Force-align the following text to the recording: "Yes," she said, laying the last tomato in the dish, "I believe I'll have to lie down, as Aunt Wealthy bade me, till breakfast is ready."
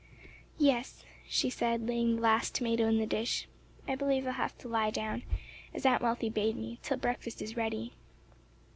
"Yes," 0.57 1.05
she 1.27 1.51
said, 1.51 1.87
laying 1.87 2.15
the 2.15 2.21
last 2.23 2.55
tomato 2.55 2.87
in 2.87 2.97
the 2.97 3.05
dish, 3.05 3.47
"I 3.87 3.93
believe 3.93 4.25
I'll 4.25 4.33
have 4.33 4.57
to 4.57 4.67
lie 4.67 4.89
down, 4.89 5.21
as 5.75 5.85
Aunt 5.85 6.01
Wealthy 6.01 6.31
bade 6.31 6.55
me, 6.55 6.79
till 6.81 6.97
breakfast 6.97 7.39
is 7.39 7.55
ready." 7.55 7.93